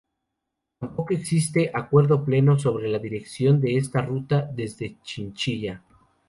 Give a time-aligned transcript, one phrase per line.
[0.79, 5.83] Tampoco existe acuerdo pleno sobre la dirección de esta ruta desde Chinchilla.